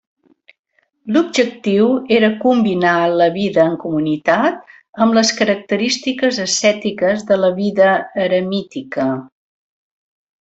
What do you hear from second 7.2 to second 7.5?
de